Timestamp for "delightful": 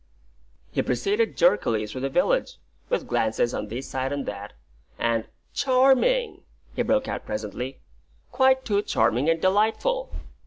9.39-10.11